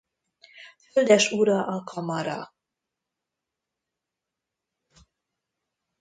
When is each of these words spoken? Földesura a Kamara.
Földesura 0.91 1.65
a 1.67 1.83
Kamara. 1.83 2.53